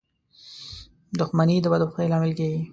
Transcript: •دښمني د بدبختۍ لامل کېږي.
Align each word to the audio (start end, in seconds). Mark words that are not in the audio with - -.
•دښمني 1.19 1.57
د 1.61 1.65
بدبختۍ 1.73 2.07
لامل 2.11 2.31
کېږي. 2.39 2.61